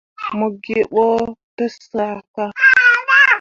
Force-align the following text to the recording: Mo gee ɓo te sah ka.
Mo 0.37 0.47
gee 0.63 0.83
ɓo 0.91 1.05
te 1.55 1.65
sah 1.89 2.15
ka. 2.35 2.43